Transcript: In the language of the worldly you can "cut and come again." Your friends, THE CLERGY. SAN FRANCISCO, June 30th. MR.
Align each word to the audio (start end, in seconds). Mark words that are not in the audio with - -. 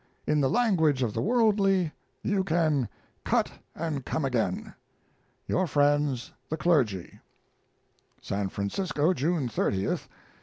In 0.25 0.41
the 0.41 0.49
language 0.49 1.03
of 1.03 1.13
the 1.13 1.21
worldly 1.21 1.91
you 2.23 2.43
can 2.43 2.89
"cut 3.23 3.51
and 3.75 4.03
come 4.03 4.25
again." 4.25 4.73
Your 5.45 5.67
friends, 5.67 6.31
THE 6.49 6.57
CLERGY. 6.57 7.19
SAN 8.19 8.49
FRANCISCO, 8.49 9.13
June 9.13 9.47
30th. 9.47 10.07
MR. 10.07 10.09